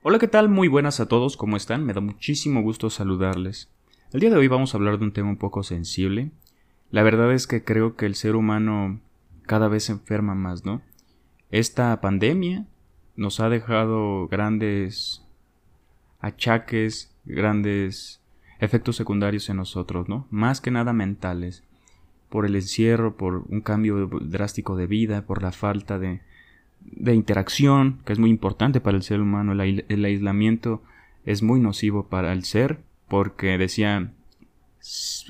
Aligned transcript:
Hola, 0.00 0.20
¿qué 0.20 0.28
tal? 0.28 0.48
Muy 0.48 0.68
buenas 0.68 1.00
a 1.00 1.06
todos, 1.06 1.36
¿cómo 1.36 1.56
están? 1.56 1.84
Me 1.84 1.92
da 1.92 2.00
muchísimo 2.00 2.62
gusto 2.62 2.88
saludarles. 2.88 3.68
El 4.12 4.20
día 4.20 4.30
de 4.30 4.36
hoy 4.36 4.46
vamos 4.46 4.72
a 4.72 4.76
hablar 4.76 4.96
de 4.96 5.04
un 5.04 5.12
tema 5.12 5.28
un 5.28 5.38
poco 5.38 5.64
sensible. 5.64 6.30
La 6.92 7.02
verdad 7.02 7.32
es 7.32 7.48
que 7.48 7.64
creo 7.64 7.96
que 7.96 8.06
el 8.06 8.14
ser 8.14 8.36
humano 8.36 9.00
cada 9.42 9.66
vez 9.66 9.86
se 9.86 9.92
enferma 9.92 10.36
más, 10.36 10.64
¿no? 10.64 10.82
Esta 11.50 12.00
pandemia 12.00 12.64
nos 13.16 13.40
ha 13.40 13.48
dejado 13.48 14.28
grandes 14.28 15.26
achaques, 16.20 17.12
grandes 17.24 18.22
efectos 18.60 18.94
secundarios 18.94 19.50
en 19.50 19.56
nosotros, 19.56 20.08
¿no? 20.08 20.28
Más 20.30 20.60
que 20.60 20.70
nada 20.70 20.92
mentales, 20.92 21.64
por 22.28 22.46
el 22.46 22.54
encierro, 22.54 23.16
por 23.16 23.42
un 23.48 23.62
cambio 23.62 24.08
drástico 24.20 24.76
de 24.76 24.86
vida, 24.86 25.26
por 25.26 25.42
la 25.42 25.50
falta 25.50 25.98
de, 25.98 26.20
de 26.80 27.14
interacción, 27.14 28.00
que 28.04 28.12
es 28.12 28.18
muy 28.18 28.30
importante 28.30 28.80
para 28.80 28.96
el 28.96 29.02
ser 29.02 29.20
humano. 29.20 29.52
El, 29.52 30.04
aislamiento 30.04 30.82
es 31.24 31.42
muy 31.42 31.60
nocivo 31.60 32.08
para 32.08 32.32
el 32.32 32.44
ser, 32.44 32.80
porque 33.08 33.58
decía 33.58 34.12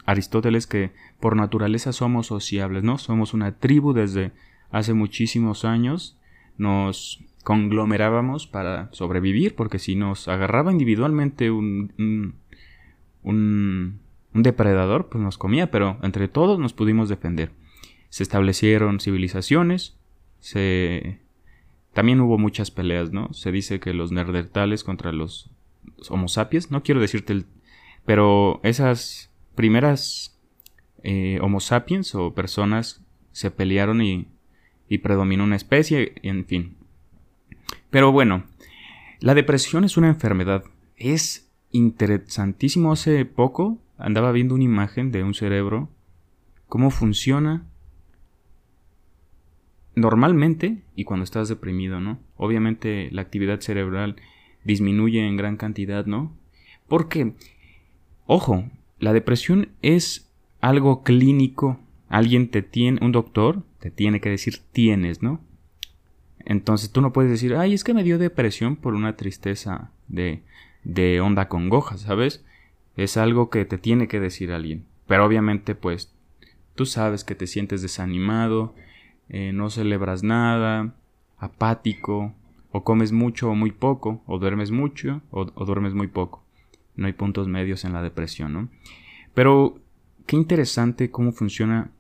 Aristóteles 0.07 0.67
que 0.67 0.93
por 1.21 1.37
naturaleza 1.37 1.93
somos 1.93 2.27
sociables, 2.27 2.85
¿no? 2.85 2.99
Somos 2.99 3.35
una 3.35 3.53
tribu 3.53 3.93
desde 3.93 4.33
hace 4.71 4.95
muchísimos 4.95 5.65
años. 5.65 6.17
Nos 6.57 7.23
conglomerábamos 7.45 8.47
para 8.47 8.89
sobrevivir, 8.93 9.55
porque 9.55 9.79
si 9.79 9.97
nos 9.97 10.29
agarraba 10.29 10.73
individualmente 10.73 11.51
un, 11.51 12.35
un, 13.23 14.01
depredador, 14.35 15.09
pues 15.09 15.23
nos 15.23 15.39
comía, 15.39 15.71
pero 15.71 15.99
entre 16.03 16.29
todos 16.29 16.59
nos 16.59 16.73
pudimos 16.73 17.09
defender. 17.09 17.51
Se 18.11 18.23
establecieron 18.23 19.01
civilizaciones, 19.01 19.97
se 20.41 21.21
también 21.93 22.21
hubo 22.21 22.39
muchas 22.39 22.71
peleas, 22.71 23.13
¿no? 23.13 23.33
Se 23.33 23.53
dice 23.53 23.81
que 23.81 23.95
los 23.95 24.13
nerdertales 24.13 24.85
contra 24.85 25.13
los 25.13 25.51
Homo 26.09 26.29
sapiens, 26.29 26.71
no 26.71 26.83
quiero 26.83 27.01
decirte 27.01 27.33
el... 27.33 27.47
Pero 28.05 28.61
esas 28.63 29.31
primeras 29.55 30.39
eh, 31.03 31.39
Homo 31.43 31.61
sapiens 31.61 32.15
o 32.15 32.35
personas 32.35 33.03
se 33.33 33.51
pelearon 33.51 34.01
y, 34.03 34.29
y 34.89 34.99
predominó 34.99 35.45
una 35.45 35.57
especie, 35.57 36.15
en 36.23 36.45
fin. 36.45 36.77
Pero 37.91 38.13
bueno, 38.13 38.45
la 39.21 39.35
depresión 39.35 39.85
es 39.85 39.97
una 39.97 40.09
enfermedad. 40.09 40.65
Es 40.97 41.51
interesantísimo. 41.71 42.93
Hace 42.93 43.25
poco 43.25 43.79
andaba 43.97 44.33
viendo 44.33 44.55
una 44.55 44.65
imagen 44.65 45.11
de 45.11 45.25
un 45.25 45.35
cerebro, 45.35 45.89
cómo 46.69 46.91
funciona 46.91 47.65
normalmente 49.99 50.79
y 50.97 51.05
cuando 51.05 51.25
estás 51.25 51.49
deprimido, 51.49 52.01
¿no? 52.01 52.19
Obviamente 52.37 53.09
la 53.13 53.23
actividad 53.23 53.61
cerebral 53.61 54.17
disminuye 54.65 55.27
en 55.27 55.37
gran 55.37 55.57
cantidad, 55.57 56.07
¿no? 56.07 56.33
Porque, 56.89 57.35
ojo, 58.27 58.65
la 58.99 59.13
depresión 59.13 59.71
es 59.83 60.31
algo 60.61 61.03
clínico. 61.03 61.79
Alguien 62.09 62.51
te 62.51 62.63
tiene, 62.63 62.99
un 63.03 63.13
doctor 63.13 63.63
te 63.81 63.91
tiene 63.91 64.21
que 64.21 64.31
decir 64.31 64.59
tienes, 64.73 65.23
¿no? 65.23 65.41
Entonces 66.45 66.91
tú 66.91 67.01
no 67.01 67.13
puedes 67.13 67.31
decir, 67.31 67.55
ay, 67.55 67.75
es 67.75 67.85
que 67.85 67.95
me 67.95 68.05
dio 68.05 68.19
depresión 68.19 68.77
por 68.77 68.95
una 68.95 69.17
tristeza 69.17 69.91
de, 70.09 70.43
de 70.83 71.21
onda 71.21 71.49
congoja, 71.49 71.99
¿sabes? 71.99 72.45
Es 72.97 73.17
algo 73.17 73.51
que 73.51 73.65
te 73.65 73.79
tiene 73.79 74.09
que 74.09 74.19
decir 74.19 74.51
alguien. 74.53 74.85
Pero 75.07 75.25
obviamente, 75.25 75.75
pues, 75.75 76.13
tú 76.75 76.87
sabes 76.87 77.25
que 77.25 77.35
te 77.35 77.47
sientes 77.47 77.83
desanimado, 77.83 78.75
eh, 79.29 79.53
no 79.53 79.71
celebras 79.71 80.23
nada, 80.23 80.95
apático, 81.39 82.35
o 82.71 82.85
comes 82.85 83.13
mucho 83.13 83.51
o 83.51 83.55
muy 83.55 83.73
poco, 83.73 84.23
o 84.27 84.39
duermes 84.39 84.71
mucho 84.71 85.23
o, 85.31 85.45
duermes 85.45 85.95
muy 85.95 86.09
poco. 86.09 86.43
No 86.97 87.07
hay 87.07 87.13
puntos 87.13 87.49
medios 87.49 87.85
en 87.85 87.93
la 87.93 88.03
depresión, 88.03 88.53
¿no? 88.53 88.69
Pero 89.35 89.79
qué 90.27 90.37
interesante 90.37 91.11
cómo 91.11 91.33
funciona 91.33 91.91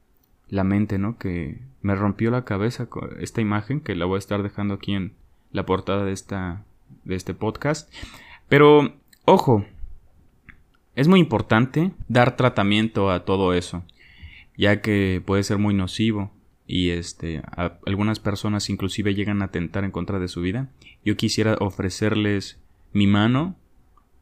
la 0.48 0.64
mente, 0.64 0.98
¿no? 0.98 1.18
Que 1.18 1.60
me 1.82 1.94
rompió 1.94 2.30
la 2.30 2.44
cabeza 2.44 2.88
esta 3.20 3.40
imagen, 3.40 3.80
que 3.80 3.94
la 3.94 4.06
voy 4.06 4.16
a 4.16 4.18
estar 4.18 4.42
dejando 4.42 4.74
aquí 4.74 4.94
en 4.94 5.12
la 5.52 5.64
portada 5.64 6.04
de, 6.04 6.12
esta, 6.12 6.64
de 7.04 7.14
este 7.14 7.34
podcast. 7.34 7.92
Pero, 8.48 8.94
ojo, 9.24 9.64
es 10.96 11.06
muy 11.06 11.20
importante 11.20 11.92
dar 12.08 12.36
tratamiento 12.36 13.10
a 13.10 13.24
todo 13.24 13.54
eso, 13.54 13.84
ya 14.56 14.80
que 14.80 15.22
puede 15.24 15.44
ser 15.44 15.58
muy 15.58 15.74
nocivo 15.74 16.32
y 16.68 16.90
este 16.90 17.42
algunas 17.86 18.20
personas 18.20 18.68
inclusive 18.68 19.14
llegan 19.14 19.40
a 19.40 19.46
atentar 19.46 19.84
en 19.84 19.90
contra 19.90 20.20
de 20.20 20.28
su 20.28 20.42
vida. 20.42 20.68
Yo 21.02 21.16
quisiera 21.16 21.56
ofrecerles 21.58 22.60
mi 22.92 23.06
mano 23.06 23.56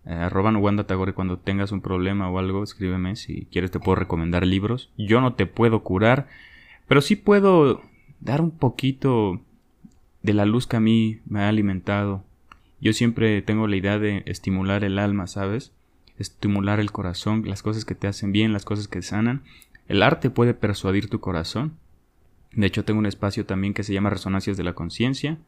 eh, 0.07 0.13
arroba 0.13 0.57
Wanda 0.57 0.85
Tagore 0.85 1.13
cuando 1.13 1.39
tengas 1.39 1.73
un 1.73 1.81
problema 1.81 2.31
o 2.31 2.39
algo, 2.39 2.63
escríbeme 2.63 3.17
si 3.17 3.47
quieres 3.51 3.73
te 3.73 3.81
puedo 3.81 3.97
recomendar 3.97 4.47
libros. 4.47 4.91
Yo 4.97 5.21
no 5.21 5.35
te 5.35 5.47
puedo 5.47 5.83
curar, 5.83 6.29
pero 6.87 7.01
sí 7.01 7.17
puedo 7.17 7.83
dar 8.21 8.41
un 8.41 8.53
poquito 8.53 9.41
de 10.23 10.33
la 10.33 10.47
luz 10.47 10.69
que 10.69 10.77
a 10.77 10.81
mí 10.81 11.19
me 11.27 11.41
ha 11.41 11.49
alimentado. 11.49 12.23
Yo 12.81 12.93
siempre 12.93 13.43
tengo 13.43 13.67
la 13.67 13.77
idea 13.77 13.99
de 13.99 14.23
estimular 14.27 14.85
el 14.85 15.01
alma, 15.01 15.27
¿sabes? 15.27 15.73
Estimular 16.17 16.79
el 16.79 16.93
corazón, 16.93 17.43
las 17.45 17.63
cosas 17.63 17.85
que 17.85 17.97
te 17.97 18.07
hacen 18.07 18.31
bien, 18.31 18.53
las 18.53 18.65
cosas 18.65 18.87
que 18.87 19.03
sanan. 19.03 19.43
El 19.89 20.05
arte 20.05 20.31
puede 20.31 20.55
persuadir 20.55 21.11
tu 21.11 21.19
corazón 21.19 21.73
de 22.53 22.67
hecho, 22.67 22.85
tengo 22.85 22.99
un 22.99 23.07
espacio 23.07 23.47
también 23.47 23.75
que 23.75 23.83
se 23.83 23.93
llama 23.93 24.11
Resonancias 24.11 24.57
de 24.57 24.65
la 24.65 24.75
Conciencia, 24.75 25.39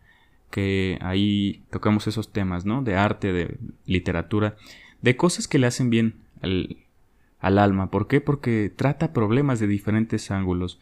que 0.51 0.99
ahí 1.01 1.63
tocamos 1.71 2.07
esos 2.07 2.33
temas, 2.33 2.65
¿no? 2.65 2.83
De 2.83 2.97
arte, 2.97 3.33
de 3.33 3.57
literatura, 3.87 4.57
de 5.03 5.17
cosas 5.17 5.49
que 5.49 5.59
le 5.59 5.67
hacen 5.67 5.91
bien 5.91 6.15
al, 6.43 6.77
al 7.41 7.59
alma. 7.59 7.91
¿Por 7.91 8.09
qué? 8.09 8.21
Porque 8.21 8.73
trata 8.75 9.13
problemas 9.13 9.61
de 9.61 9.67
diferentes 9.67 10.31
ángulos. 10.31 10.81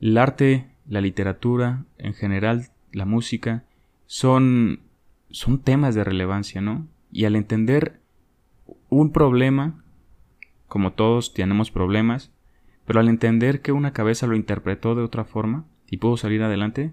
El 0.00 0.18
arte, 0.18 0.66
la 0.88 1.00
literatura, 1.00 1.84
en 1.98 2.14
general, 2.14 2.68
la 2.92 3.04
música, 3.04 3.64
son, 4.06 4.80
son 5.30 5.60
temas 5.60 5.94
de 5.94 6.04
relevancia, 6.04 6.60
¿no? 6.60 6.86
Y 7.12 7.24
al 7.24 7.36
entender 7.36 8.00
un 8.88 9.12
problema, 9.12 9.82
como 10.68 10.92
todos 10.92 11.32
tenemos 11.32 11.70
problemas, 11.70 12.30
pero 12.86 13.00
al 13.00 13.08
entender 13.08 13.60
que 13.60 13.72
una 13.72 13.92
cabeza 13.92 14.26
lo 14.26 14.36
interpretó 14.36 14.94
de 14.94 15.02
otra 15.02 15.24
forma 15.24 15.66
y 15.90 15.98
pudo 15.98 16.16
salir 16.16 16.42
adelante, 16.42 16.92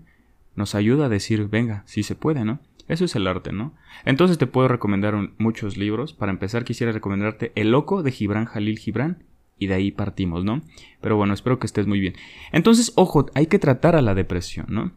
nos 0.55 0.75
ayuda 0.75 1.05
a 1.05 1.09
decir, 1.09 1.47
venga, 1.47 1.83
si 1.85 2.03
se 2.03 2.15
puede, 2.15 2.43
¿no? 2.45 2.59
Eso 2.87 3.05
es 3.05 3.15
el 3.15 3.27
arte, 3.27 3.51
¿no? 3.51 3.73
Entonces 4.03 4.37
te 4.37 4.47
puedo 4.47 4.67
recomendar 4.67 5.15
muchos 5.37 5.77
libros. 5.77 6.13
Para 6.13 6.31
empezar, 6.31 6.65
quisiera 6.65 6.91
recomendarte 6.91 7.51
El 7.55 7.71
Loco 7.71 8.03
de 8.03 8.11
Gibran 8.11 8.45
Jalil 8.45 8.77
Gibran. 8.77 9.23
Y 9.57 9.67
de 9.67 9.75
ahí 9.75 9.91
partimos, 9.91 10.43
¿no? 10.43 10.61
Pero 10.99 11.15
bueno, 11.15 11.33
espero 11.33 11.59
que 11.59 11.67
estés 11.67 11.87
muy 11.87 11.99
bien. 11.99 12.15
Entonces, 12.51 12.91
ojo, 12.95 13.27
hay 13.35 13.45
que 13.45 13.59
tratar 13.59 13.95
a 13.95 14.01
la 14.01 14.15
depresión, 14.15 14.65
¿no? 14.69 14.91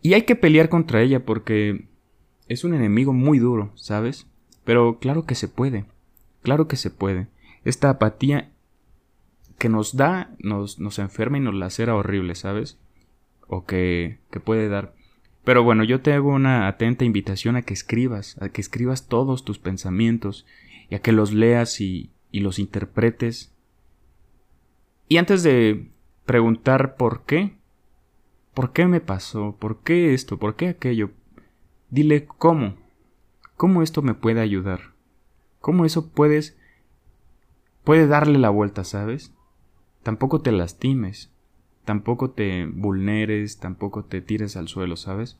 Y 0.00 0.14
hay 0.14 0.22
que 0.22 0.36
pelear 0.36 0.68
contra 0.68 1.02
ella 1.02 1.24
porque 1.24 1.86
es 2.48 2.64
un 2.64 2.72
enemigo 2.72 3.12
muy 3.12 3.38
duro, 3.38 3.72
¿sabes? 3.74 4.26
Pero 4.64 4.98
claro 4.98 5.26
que 5.26 5.34
se 5.34 5.48
puede. 5.48 5.84
Claro 6.42 6.68
que 6.68 6.76
se 6.76 6.90
puede. 6.90 7.26
Esta 7.64 7.90
apatía 7.90 8.50
que 9.58 9.68
nos 9.68 9.96
da, 9.96 10.30
nos, 10.38 10.78
nos 10.78 10.98
enferma 10.98 11.38
y 11.38 11.40
nos 11.40 11.54
lacera 11.54 11.94
horrible, 11.94 12.34
¿sabes? 12.34 12.78
O 13.48 13.64
que, 13.64 14.18
que 14.30 14.40
puede 14.40 14.68
dar. 14.68 14.94
Pero 15.44 15.62
bueno, 15.62 15.84
yo 15.84 16.00
te 16.00 16.12
hago 16.12 16.30
una 16.30 16.66
atenta 16.68 17.04
invitación 17.04 17.56
a 17.56 17.62
que 17.62 17.72
escribas, 17.72 18.36
a 18.42 18.48
que 18.48 18.60
escribas 18.60 19.06
todos 19.06 19.44
tus 19.44 19.58
pensamientos 19.58 20.46
y 20.90 20.96
a 20.96 21.00
que 21.00 21.12
los 21.12 21.32
leas 21.32 21.80
y, 21.80 22.10
y 22.30 22.40
los 22.40 22.58
interpretes. 22.58 23.52
Y 25.08 25.18
antes 25.18 25.42
de 25.42 25.88
preguntar 26.24 26.96
por 26.96 27.24
qué, 27.24 27.56
por 28.54 28.72
qué 28.72 28.86
me 28.86 29.00
pasó, 29.00 29.56
por 29.58 29.82
qué 29.82 30.14
esto, 30.14 30.38
por 30.38 30.56
qué 30.56 30.68
aquello, 30.68 31.10
dile 31.90 32.26
cómo, 32.26 32.76
cómo 33.56 33.82
esto 33.82 34.02
me 34.02 34.14
puede 34.14 34.40
ayudar, 34.40 34.94
cómo 35.60 35.84
eso 35.84 36.10
puedes, 36.10 36.58
puede 37.84 38.06
darle 38.06 38.38
la 38.38 38.50
vuelta, 38.50 38.82
¿sabes? 38.82 39.32
Tampoco 40.06 40.40
te 40.40 40.52
lastimes, 40.52 41.32
tampoco 41.84 42.30
te 42.30 42.66
vulneres, 42.66 43.58
tampoco 43.58 44.04
te 44.04 44.20
tires 44.20 44.56
al 44.56 44.68
suelo, 44.68 44.94
¿sabes? 44.94 45.36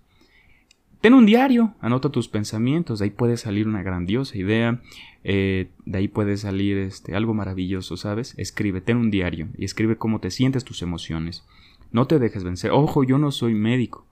Ten 1.00 1.14
un 1.14 1.24
diario, 1.24 1.74
anota 1.80 2.08
tus 2.08 2.26
pensamientos, 2.26 2.98
de 2.98 3.04
ahí 3.04 3.10
puede 3.12 3.36
salir 3.36 3.68
una 3.68 3.84
grandiosa 3.84 4.36
idea, 4.36 4.82
eh, 5.22 5.68
de 5.84 5.98
ahí 5.98 6.08
puede 6.08 6.36
salir 6.36 6.78
este, 6.78 7.14
algo 7.14 7.32
maravilloso, 7.32 7.96
¿sabes? 7.96 8.34
Escribe, 8.38 8.80
ten 8.80 8.96
un 8.96 9.12
diario 9.12 9.46
y 9.56 9.64
escribe 9.64 9.98
cómo 9.98 10.18
te 10.18 10.32
sientes 10.32 10.64
tus 10.64 10.82
emociones. 10.82 11.44
No 11.92 12.08
te 12.08 12.19
dejes 12.19 12.42
vencer. 12.42 12.72
Ojo, 12.72 13.04
yo 13.04 13.19
no 13.19 13.30
soy 13.30 13.54
médico. 13.54 14.04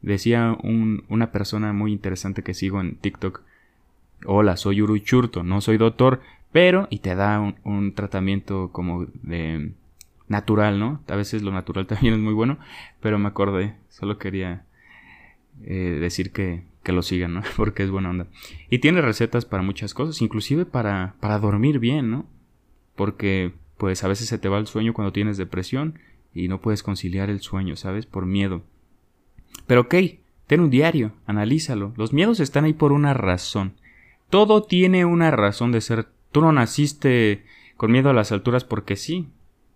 Decía 0.00 0.58
una 0.64 1.30
persona 1.30 1.72
muy 1.72 1.92
interesante 1.92 2.42
que 2.42 2.54
sigo 2.54 2.80
en 2.80 2.96
TikTok. 2.96 3.42
Hola, 4.26 4.56
soy 4.56 4.82
Uru 4.82 4.98
Churto, 4.98 5.44
no 5.44 5.60
soy 5.60 5.76
doctor, 5.76 6.22
pero... 6.50 6.88
y 6.90 6.98
te 6.98 7.14
da 7.14 7.54
un 7.62 7.94
tratamiento 7.94 8.70
como 8.72 9.06
de 9.22 9.74
natural, 10.32 10.80
¿no? 10.80 11.00
A 11.06 11.14
veces 11.14 11.42
lo 11.42 11.52
natural 11.52 11.86
también 11.92 12.14
es 12.14 12.20
muy 12.20 12.34
bueno, 12.34 12.58
pero 13.00 13.18
me 13.18 13.28
acordé, 13.28 13.76
solo 13.88 14.18
quería 14.18 14.64
eh, 15.62 15.98
decir 16.00 16.32
que, 16.32 16.64
que 16.82 16.92
lo 16.92 17.02
sigan, 17.02 17.34
¿no? 17.34 17.42
Porque 17.56 17.84
es 17.84 17.90
buena 17.90 18.10
onda. 18.10 18.26
Y 18.68 18.78
tiene 18.80 19.00
recetas 19.00 19.44
para 19.44 19.62
muchas 19.62 19.94
cosas, 19.94 20.20
inclusive 20.20 20.66
para, 20.66 21.14
para 21.20 21.38
dormir 21.38 21.78
bien, 21.78 22.10
¿no? 22.10 22.26
Porque 22.96 23.52
pues 23.76 24.04
a 24.04 24.08
veces 24.08 24.28
se 24.28 24.38
te 24.38 24.48
va 24.48 24.58
el 24.58 24.66
sueño 24.66 24.92
cuando 24.92 25.12
tienes 25.12 25.36
depresión 25.36 25.98
y 26.34 26.48
no 26.48 26.60
puedes 26.60 26.82
conciliar 26.82 27.30
el 27.30 27.40
sueño, 27.40 27.76
¿sabes? 27.76 28.06
Por 28.06 28.26
miedo. 28.26 28.62
Pero 29.66 29.82
ok, 29.82 29.94
ten 30.46 30.60
un 30.60 30.70
diario, 30.70 31.12
analízalo. 31.26 31.92
Los 31.96 32.12
miedos 32.12 32.40
están 32.40 32.64
ahí 32.64 32.72
por 32.72 32.92
una 32.92 33.12
razón. 33.14 33.74
Todo 34.30 34.62
tiene 34.62 35.04
una 35.04 35.30
razón 35.30 35.72
de 35.72 35.80
ser. 35.80 36.08
Tú 36.30 36.40
no 36.40 36.52
naciste 36.52 37.44
con 37.76 37.90
miedo 37.90 38.10
a 38.10 38.14
las 38.14 38.32
alturas 38.32 38.64
porque 38.64 38.96
sí. 38.96 39.28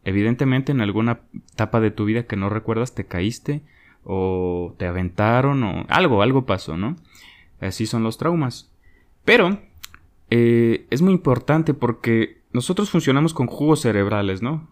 Evidentemente 0.06 0.70
en 0.70 0.80
alguna 0.80 1.22
etapa 1.52 1.80
de 1.80 1.90
tu 1.90 2.04
vida 2.04 2.28
que 2.28 2.36
no 2.36 2.48
recuerdas 2.48 2.94
te 2.94 3.06
caíste 3.06 3.62
o 4.04 4.72
te 4.78 4.86
aventaron 4.86 5.64
o 5.64 5.84
algo, 5.88 6.22
algo 6.22 6.46
pasó, 6.46 6.76
¿no? 6.76 6.94
Así 7.60 7.86
son 7.86 8.04
los 8.04 8.16
traumas. 8.16 8.70
Pero 9.24 9.58
eh, 10.30 10.86
es 10.90 11.02
muy 11.02 11.12
importante 11.12 11.74
porque 11.74 12.40
nosotros 12.52 12.88
funcionamos 12.88 13.34
con 13.34 13.48
jugos 13.48 13.80
cerebrales, 13.80 14.42
¿no? 14.42 14.68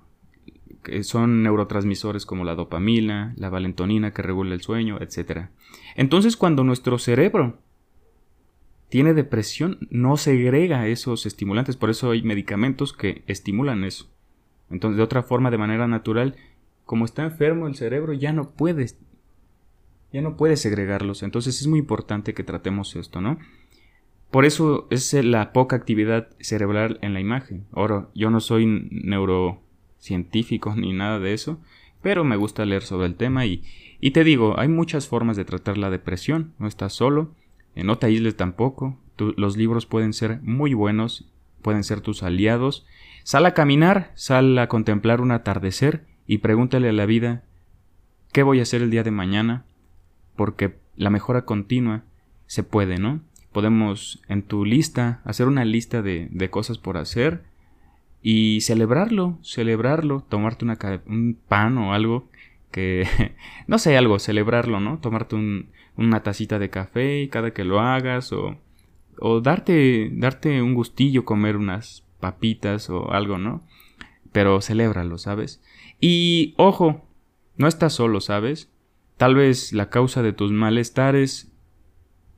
Que 0.84 1.02
son 1.02 1.42
neurotransmisores 1.42 2.26
como 2.26 2.44
la 2.44 2.54
dopamina, 2.54 3.34
la 3.36 3.50
valentonina 3.50 4.12
que 4.12 4.22
regula 4.22 4.54
el 4.54 4.60
sueño, 4.60 4.98
etc. 5.00 5.48
Entonces 5.96 6.36
cuando 6.36 6.62
nuestro 6.62 6.96
cerebro 7.00 7.58
tiene 8.88 9.14
depresión, 9.14 9.88
no 9.90 10.16
segrega 10.16 10.86
esos 10.86 11.26
estimulantes, 11.26 11.76
por 11.76 11.90
eso 11.90 12.12
hay 12.12 12.22
medicamentos 12.22 12.92
que 12.92 13.24
estimulan 13.26 13.82
eso. 13.82 14.13
Entonces, 14.74 14.96
de 14.96 15.04
otra 15.04 15.22
forma, 15.22 15.52
de 15.52 15.58
manera 15.58 15.86
natural, 15.86 16.34
como 16.84 17.04
está 17.04 17.22
enfermo 17.22 17.68
el 17.68 17.76
cerebro, 17.76 18.12
ya 18.12 18.32
no 18.32 18.50
puede 18.50 18.86
ya 20.12 20.20
no 20.20 20.36
puede 20.36 20.56
segregarlos. 20.56 21.22
Entonces 21.22 21.60
es 21.60 21.66
muy 21.66 21.78
importante 21.78 22.34
que 22.34 22.44
tratemos 22.44 22.94
esto, 22.94 23.20
¿no? 23.20 23.38
Por 24.30 24.44
eso 24.44 24.86
es 24.90 25.12
la 25.14 25.52
poca 25.52 25.76
actividad 25.76 26.28
cerebral 26.40 26.98
en 27.02 27.14
la 27.14 27.20
imagen. 27.20 27.66
Ahora, 27.72 28.08
yo 28.14 28.30
no 28.30 28.40
soy 28.40 28.66
neurocientífico 28.90 30.74
ni 30.76 30.92
nada 30.92 31.18
de 31.20 31.34
eso, 31.34 31.60
pero 32.02 32.24
me 32.24 32.36
gusta 32.36 32.64
leer 32.64 32.82
sobre 32.82 33.06
el 33.06 33.14
tema 33.14 33.46
y, 33.46 33.62
y 34.00 34.10
te 34.10 34.24
digo, 34.24 34.58
hay 34.58 34.68
muchas 34.68 35.08
formas 35.08 35.36
de 35.36 35.44
tratar 35.44 35.78
la 35.78 35.90
depresión, 35.90 36.52
no 36.58 36.66
estás 36.66 36.92
solo, 36.92 37.34
no 37.74 37.98
te 37.98 38.06
aísles 38.06 38.36
tampoco, 38.36 38.98
los 39.18 39.56
libros 39.56 39.86
pueden 39.86 40.12
ser 40.12 40.40
muy 40.42 40.74
buenos, 40.74 41.28
pueden 41.62 41.82
ser 41.82 42.00
tus 42.00 42.22
aliados. 42.22 42.86
Sal 43.24 43.46
a 43.46 43.54
caminar, 43.54 44.12
sal 44.14 44.56
a 44.58 44.68
contemplar 44.68 45.20
un 45.20 45.32
atardecer 45.32 46.04
y 46.26 46.38
pregúntale 46.38 46.88
a 46.88 46.92
la 46.92 47.06
vida 47.06 47.42
¿qué 48.32 48.42
voy 48.42 48.60
a 48.60 48.62
hacer 48.62 48.82
el 48.82 48.90
día 48.90 49.02
de 49.02 49.10
mañana? 49.10 49.64
porque 50.36 50.76
la 50.96 51.10
mejora 51.10 51.44
continua 51.44 52.02
se 52.46 52.62
puede, 52.62 52.98
¿no? 52.98 53.20
Podemos 53.52 54.20
en 54.28 54.42
tu 54.42 54.64
lista 54.64 55.20
hacer 55.24 55.46
una 55.46 55.64
lista 55.64 56.02
de, 56.02 56.28
de 56.30 56.50
cosas 56.50 56.78
por 56.78 56.96
hacer 56.96 57.44
y 58.22 58.60
celebrarlo, 58.60 59.38
celebrarlo, 59.42 60.24
tomarte 60.28 60.64
una, 60.64 60.78
un 61.06 61.38
pan 61.48 61.78
o 61.78 61.94
algo 61.94 62.28
que, 62.70 63.06
no 63.66 63.78
sé, 63.78 63.96
algo, 63.96 64.18
celebrarlo, 64.18 64.80
¿no? 64.80 64.98
Tomarte 64.98 65.36
un, 65.36 65.68
una 65.96 66.22
tacita 66.22 66.58
de 66.58 66.70
café 66.70 67.28
cada 67.30 67.52
que 67.52 67.64
lo 67.64 67.80
hagas 67.80 68.32
o, 68.32 68.56
o 69.18 69.40
darte, 69.40 70.10
darte 70.12 70.60
un 70.60 70.74
gustillo 70.74 71.24
comer 71.24 71.56
unas 71.56 72.04
papitas 72.24 72.88
o 72.88 73.12
algo, 73.12 73.36
¿no? 73.36 73.62
Pero 74.32 74.62
celébralo, 74.62 75.18
¿sabes? 75.18 75.62
Y 76.00 76.54
ojo, 76.56 77.04
no 77.58 77.68
estás 77.68 77.92
solo, 77.92 78.22
¿sabes? 78.22 78.70
Tal 79.18 79.34
vez 79.34 79.74
la 79.74 79.90
causa 79.90 80.22
de 80.22 80.32
tus 80.32 80.50
malestares 80.50 81.52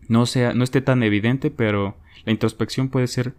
no 0.09 0.27
sea 0.27 0.55
no 0.55 0.65
esté 0.65 0.81
tan 0.81 1.05
evidente, 1.05 1.53
pero 1.53 1.97
la 2.25 2.33
introspección 2.33 2.89
puede 2.89 3.07
ser 3.07 3.35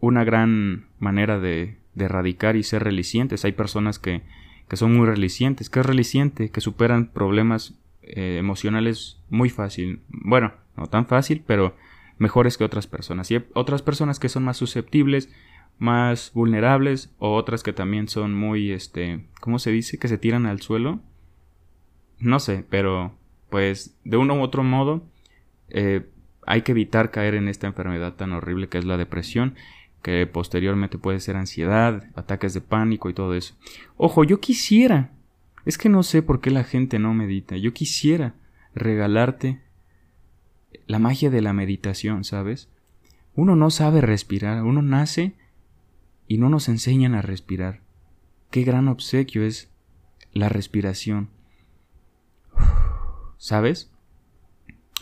una 0.00 0.24
gran 0.24 0.88
manera 0.98 1.38
de, 1.38 1.78
erradicar 1.96 2.56
y 2.56 2.64
ser 2.64 2.82
relicientes. 2.82 3.44
Hay 3.44 3.52
personas 3.52 4.00
que, 4.00 4.22
que 4.66 4.76
son 4.76 4.96
muy 4.96 5.06
relicientes. 5.06 5.70
¿Qué 5.70 5.78
es 5.78 5.86
reliciente? 5.86 6.50
Que 6.50 6.60
superan 6.60 7.12
problemas 7.12 7.74
eh, 8.02 8.38
emocionales 8.40 9.20
muy 9.30 9.50
fácil. 9.50 10.00
Bueno, 10.08 10.52
no 10.76 10.88
tan 10.88 11.06
fácil, 11.06 11.44
pero 11.46 11.76
mejores 12.18 12.56
que 12.56 12.64
otras 12.64 12.86
personas. 12.86 13.30
Y 13.30 13.36
hay 13.36 13.44
otras 13.54 13.82
personas 13.82 14.18
que 14.18 14.28
son 14.28 14.44
más 14.44 14.56
susceptibles, 14.56 15.28
más 15.78 16.32
vulnerables, 16.34 17.12
o 17.18 17.34
otras 17.34 17.62
que 17.62 17.72
también 17.72 18.08
son 18.08 18.34
muy, 18.34 18.72
este, 18.72 19.26
¿cómo 19.40 19.58
se 19.58 19.70
dice? 19.70 19.98
Que 19.98 20.08
se 20.08 20.18
tiran 20.18 20.46
al 20.46 20.60
suelo 20.60 21.00
no 22.22 22.38
sé, 22.38 22.64
pero 22.70 23.12
pues 23.50 23.96
de 24.04 24.16
uno 24.16 24.34
u 24.34 24.42
otro 24.42 24.62
modo 24.62 25.02
eh, 25.68 26.06
hay 26.46 26.62
que 26.62 26.72
evitar 26.72 27.10
caer 27.10 27.34
en 27.34 27.48
esta 27.48 27.66
enfermedad 27.66 28.14
tan 28.14 28.32
horrible 28.32 28.68
que 28.68 28.78
es 28.78 28.84
la 28.84 28.96
depresión, 28.96 29.56
que 30.02 30.26
posteriormente 30.26 30.98
puede 30.98 31.20
ser 31.20 31.36
ansiedad, 31.36 32.04
ataques 32.14 32.54
de 32.54 32.60
pánico 32.60 33.10
y 33.10 33.14
todo 33.14 33.34
eso. 33.34 33.54
Ojo, 33.96 34.24
yo 34.24 34.40
quisiera, 34.40 35.10
es 35.66 35.78
que 35.78 35.88
no 35.88 36.04
sé 36.04 36.22
por 36.22 36.40
qué 36.40 36.50
la 36.50 36.64
gente 36.64 36.98
no 36.98 37.12
medita, 37.12 37.56
yo 37.56 37.74
quisiera 37.74 38.34
regalarte 38.74 39.60
la 40.86 41.00
magia 41.00 41.28
de 41.28 41.42
la 41.42 41.52
meditación, 41.52 42.22
¿sabes? 42.24 42.68
Uno 43.34 43.56
no 43.56 43.70
sabe 43.70 44.00
respirar, 44.00 44.62
uno 44.62 44.80
nace 44.80 45.34
y 46.26 46.38
no 46.38 46.48
nos 46.48 46.68
enseñan 46.68 47.14
a 47.14 47.22
respirar. 47.22 47.80
Qué 48.50 48.62
gran 48.62 48.88
obsequio 48.88 49.44
es 49.44 49.70
la 50.32 50.48
respiración. 50.48 51.30
¿Sabes? 53.38 53.90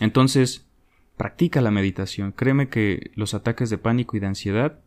Entonces, 0.01 0.67
practica 1.17 1.61
la 1.61 1.71
meditación. 1.71 2.33
Créeme 2.33 2.69
que 2.69 3.11
los 3.15 3.35
ataques 3.35 3.71
de 3.71 3.79
pánico 3.79 4.17
y 4.17 4.21
de 4.21 4.27
ansiedad 4.27 4.81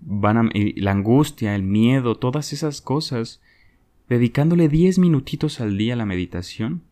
van 0.00 0.50
la 0.52 0.90
angustia, 0.90 1.54
el 1.54 1.62
miedo, 1.62 2.16
todas 2.16 2.52
esas 2.52 2.80
cosas, 2.80 3.40
dedicándole 4.08 4.68
10 4.68 4.98
minutitos 4.98 5.60
al 5.60 5.78
día 5.78 5.94
a 5.94 5.96
la 5.96 6.06
meditación, 6.06 6.82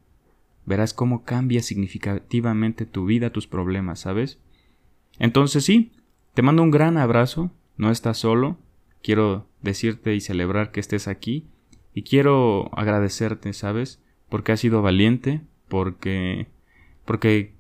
verás 0.67 0.95
cómo 0.95 1.25
cambia 1.25 1.63
significativamente 1.63 2.87
tu 2.87 3.05
vida, 3.05 3.31
tus 3.31 3.47
problemas, 3.47 4.01
¿sabes? 4.01 4.39
Entonces 5.19 5.65
sí, 5.65 5.93
te 6.33 6.43
mando 6.43 6.63
un 6.63 6.71
gran 6.71 6.97
abrazo, 6.97 7.51
no 7.76 7.91
estás 7.91 8.19
solo, 8.19 8.59
quiero 9.03 9.47
decirte 9.62 10.15
y 10.15 10.21
celebrar 10.21 10.71
que 10.71 10.81
estés 10.81 11.09
aquí, 11.09 11.47
y 11.94 12.03
quiero 12.03 12.71
agradecerte, 12.76 13.53
¿sabes? 13.53 14.00
Porque 14.29 14.53
has 14.53 14.61
sido 14.61 14.82
valiente, 14.82 15.43
porque 15.69 16.49
porque 17.05 17.53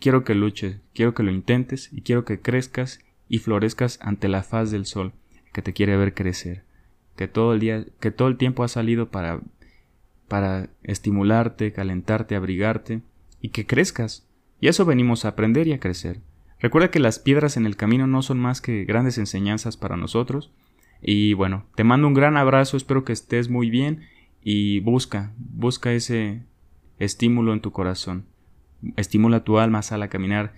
quiero 0.00 0.24
que 0.24 0.34
luches, 0.34 0.78
quiero 0.94 1.14
que 1.14 1.22
lo 1.22 1.30
intentes 1.30 1.90
y 1.92 2.02
quiero 2.02 2.24
que 2.24 2.40
crezcas 2.40 3.00
y 3.28 3.38
florezcas 3.38 3.98
ante 4.00 4.28
la 4.28 4.42
faz 4.42 4.70
del 4.70 4.86
sol 4.86 5.12
que 5.52 5.62
te 5.62 5.72
quiere 5.72 5.96
ver 5.96 6.14
crecer, 6.14 6.64
que 7.16 7.28
todo 7.28 7.52
el 7.52 7.60
día, 7.60 7.84
que 8.00 8.10
todo 8.10 8.28
el 8.28 8.36
tiempo 8.36 8.64
ha 8.64 8.68
salido 8.68 9.10
para 9.10 9.40
para 10.28 10.70
estimularte, 10.82 11.72
calentarte, 11.72 12.34
abrigarte 12.34 13.02
y 13.40 13.50
que 13.50 13.66
crezcas. 13.66 14.26
Y 14.60 14.68
eso 14.68 14.84
venimos 14.84 15.24
a 15.24 15.28
aprender 15.28 15.66
y 15.68 15.72
a 15.72 15.80
crecer. 15.80 16.20
Recuerda 16.60 16.90
que 16.90 16.98
las 16.98 17.18
piedras 17.18 17.56
en 17.56 17.66
el 17.66 17.76
camino 17.76 18.06
no 18.06 18.22
son 18.22 18.38
más 18.38 18.60
que 18.60 18.84
grandes 18.84 19.18
enseñanzas 19.18 19.76
para 19.76 19.96
nosotros. 19.96 20.50
Y 21.02 21.34
bueno, 21.34 21.66
te 21.74 21.84
mando 21.84 22.08
un 22.08 22.14
gran 22.14 22.36
abrazo, 22.36 22.76
espero 22.76 23.04
que 23.04 23.12
estés 23.12 23.50
muy 23.50 23.68
bien 23.68 24.06
y 24.42 24.80
busca, 24.80 25.32
busca 25.36 25.92
ese 25.92 26.42
estímulo 26.98 27.52
en 27.52 27.60
tu 27.60 27.72
corazón. 27.72 28.26
Estimula 28.96 29.44
tu 29.44 29.58
alma, 29.58 29.82
sal 29.82 30.02
a 30.02 30.08
caminar, 30.08 30.54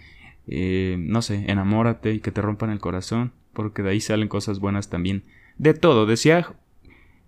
eh, 0.47 0.97
no 0.99 1.23
sé, 1.23 1.45
enamórate 1.51 2.13
y 2.13 2.21
que 2.21 2.31
te 2.31 2.43
rompan 2.43 2.71
el 2.71 2.79
corazón, 2.79 3.33
porque 3.53 3.83
de 3.83 3.91
ahí 3.91 4.01
salen 4.01 4.29
cosas 4.29 4.61
buenas 4.61 4.91
también. 4.91 5.25
De 5.59 5.75
todo, 5.75 6.07
decía 6.07 6.55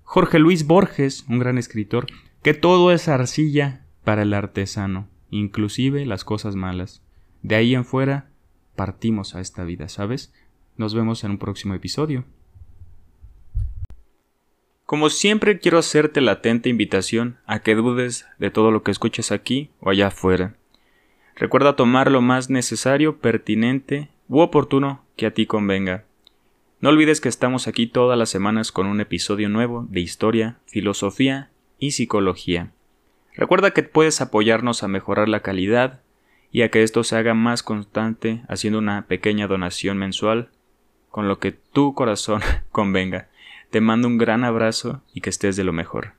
Jorge 0.05 0.39
Luis 0.39 0.67
Borges, 0.67 1.25
un 1.29 1.39
gran 1.39 1.59
escritor, 1.59 2.07
que 2.43 2.55
todo 2.55 2.93
es 2.93 3.09
arcilla 3.09 3.85
para 4.05 4.23
el 4.23 4.33
artesano, 4.33 5.09
inclusive 5.31 6.07
las 6.07 6.25
cosas 6.25 6.55
malas. 6.55 7.03
De 7.43 7.57
ahí 7.57 7.75
en 7.75 7.85
fuera 7.85 8.31
partimos 8.79 9.35
a 9.35 9.41
esta 9.41 9.65
vida, 9.65 9.89
¿sabes? 9.89 10.33
Nos 10.77 10.95
vemos 10.95 11.25
en 11.25 11.33
un 11.33 11.39
próximo 11.39 11.75
episodio. 11.75 12.25
Como 14.87 15.11
siempre 15.11 15.59
quiero 15.59 15.79
hacerte 15.79 16.21
la 16.21 16.33
atenta 16.33 16.69
invitación 16.69 17.39
a 17.45 17.59
que 17.59 17.75
dudes 17.75 18.27
de 18.39 18.53
todo 18.53 18.71
lo 18.71 18.85
que 18.85 18.93
escuches 18.93 19.33
aquí 19.33 19.71
o 19.81 19.91
allá 19.91 20.07
afuera. 20.07 20.55
Recuerda 21.35 21.75
tomar 21.75 22.11
lo 22.11 22.23
más 22.23 22.51
necesario, 22.51 23.19
pertinente 23.19 24.11
u 24.29 24.39
oportuno 24.39 25.05
que 25.17 25.27
a 25.27 25.35
ti 25.35 25.45
convenga. 25.45 26.05
No 26.81 26.91
olvides 26.91 27.21
que 27.21 27.29
estamos 27.29 27.67
aquí 27.67 27.89
todas 27.89 28.17
las 28.17 28.31
semanas 28.31 28.71
con 28.71 28.87
un 28.87 29.01
episodio 29.01 29.49
nuevo 29.49 29.87
de 29.91 30.01
historia, 30.01 30.59
filosofía 30.67 31.51
y 31.81 31.91
psicología. 31.91 32.71
Recuerda 33.35 33.73
que 33.73 33.83
puedes 33.83 34.21
apoyarnos 34.21 34.85
a 34.85 34.89
mejorar 34.89 35.29
la 35.29 35.41
calidad 35.41 36.01
y 36.51 36.63
a 36.63 36.71
que 36.71 36.83
esto 36.83 37.05
se 37.05 37.17
haga 37.17 37.35
más 37.35 37.63
constante 37.63 38.43
haciendo 38.49 38.79
una 38.79 39.07
pequeña 39.07 39.47
donación 39.47 39.99
mensual 39.99 40.51
con 41.11 41.29
lo 41.29 41.39
que 41.39 41.53
tu 41.53 41.95
corazón 41.95 42.41
convenga. 42.73 43.29
Te 43.71 43.81
mando 43.81 44.09
un 44.09 44.19
gran 44.19 44.45
abrazo 44.45 45.03
y 45.13 45.21
que 45.21 45.31
estés 45.31 45.57
de 45.57 45.65
lo 45.65 45.73
mejor. 45.73 46.18